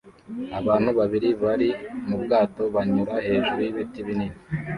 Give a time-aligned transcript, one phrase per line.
[0.59, 1.69] Abantu babiri bari
[2.07, 4.37] mu bwato banyura hejuru y'ibiti binini